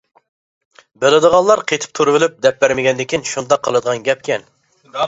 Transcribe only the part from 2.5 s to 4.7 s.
بەرمىگەندىكىن شۇنداق قىلىدىغان گەپكەن.